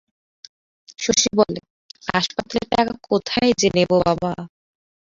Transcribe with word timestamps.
শশী 0.99 1.29
বলে, 1.37 1.59
হাসপাতালের 2.07 2.67
টাকা 2.71 2.93
কোথায় 3.09 3.51
যে 3.59 3.67
নেব 3.75 3.91
বাবা? 4.01 4.31